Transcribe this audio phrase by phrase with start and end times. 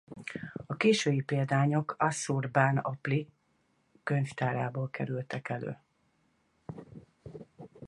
[0.65, 3.29] A késői példányok Assur-bán-apli
[4.03, 5.77] könyvtárából kerültek elő.